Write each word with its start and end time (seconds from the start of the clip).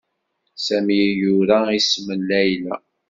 Sami 0.65 1.01
yura 1.19 1.59
isem 1.79 2.07
n 2.19 2.21
Layla. 2.29 2.75